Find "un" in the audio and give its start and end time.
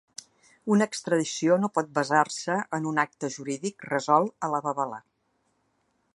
2.93-3.03